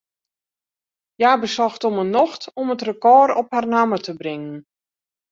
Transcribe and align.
Hja 1.19 1.33
besocht 1.43 1.81
om 1.89 1.95
'e 2.01 2.05
nocht 2.17 2.43
om 2.59 2.67
it 2.75 2.85
rekôr 2.89 3.29
op 3.41 3.49
har 3.55 3.65
namme 3.75 3.97
te 4.05 4.13
bringen. 4.21 4.57